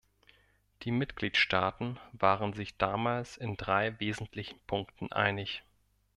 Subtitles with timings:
[0.81, 5.61] Die Mitgliedstaaten waren sich damals in drei wesentlichen Punkten einig.